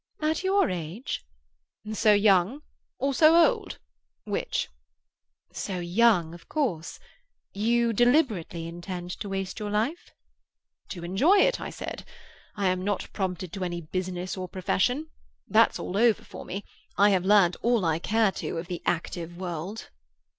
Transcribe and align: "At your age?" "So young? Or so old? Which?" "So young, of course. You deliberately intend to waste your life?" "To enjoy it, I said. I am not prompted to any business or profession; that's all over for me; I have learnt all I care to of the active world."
"At 0.19 0.43
your 0.43 0.71
age?" 0.71 1.23
"So 1.93 2.11
young? 2.11 2.63
Or 2.97 3.13
so 3.13 3.35
old? 3.45 3.77
Which?" 4.23 4.67
"So 5.53 5.77
young, 5.77 6.33
of 6.33 6.49
course. 6.49 6.99
You 7.53 7.93
deliberately 7.93 8.67
intend 8.67 9.11
to 9.19 9.29
waste 9.29 9.59
your 9.59 9.69
life?" 9.69 10.09
"To 10.89 11.03
enjoy 11.03 11.37
it, 11.37 11.61
I 11.61 11.69
said. 11.69 12.03
I 12.55 12.65
am 12.69 12.83
not 12.83 13.13
prompted 13.13 13.53
to 13.53 13.63
any 13.63 13.81
business 13.81 14.35
or 14.35 14.47
profession; 14.49 15.11
that's 15.47 15.77
all 15.77 15.95
over 15.95 16.23
for 16.23 16.45
me; 16.45 16.63
I 16.97 17.11
have 17.11 17.23
learnt 17.23 17.55
all 17.61 17.85
I 17.85 17.99
care 17.99 18.31
to 18.31 18.57
of 18.57 18.65
the 18.65 18.81
active 18.87 19.37
world." 19.37 19.91